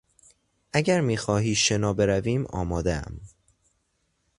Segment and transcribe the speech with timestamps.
[0.73, 3.21] اگر میخواهی شنا برویم آمادهام.